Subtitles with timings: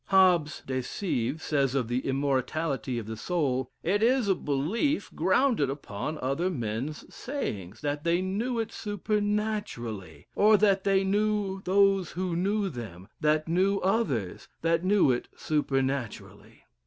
[0.07, 5.69] Hobbes ("De Cive") says of the immortality of the soul, "It is a belief grounded
[5.69, 12.35] upon other men's sayings, that they knew it supernaturally; or that they knew those who
[12.35, 16.63] knew them, that knew others, that knew it supernaturally."